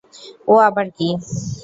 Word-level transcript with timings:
ও 0.47 0.63
আবার 0.67 0.87
কী? 0.97 1.07